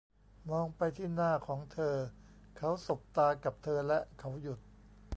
[0.51, 1.95] มองไปที่หน้าของเธอ
[2.57, 4.59] เขาสบตากับเธอ และเขาหยุด